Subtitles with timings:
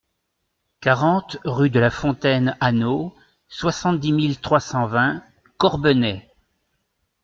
[0.79, 3.13] quarante rue de la Fontaine Anneau,
[3.49, 5.21] soixante-dix mille trois cent vingt
[5.59, 6.27] Corbenay